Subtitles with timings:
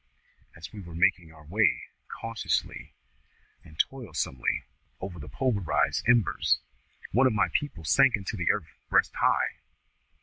[0.55, 2.95] As we were making our way, cautiously
[3.63, 4.63] and toilsomely,
[4.99, 6.57] over the pulverised embers,
[7.11, 9.59] one of my people sank into the earth breast high.